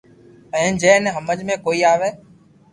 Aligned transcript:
ھين 0.55 0.71
جي 0.85 0.91
ني 1.03 1.09
ھمج 1.17 1.39
۾ 1.53 1.61
ڪوئي 1.65 1.81
اوي 1.93 2.09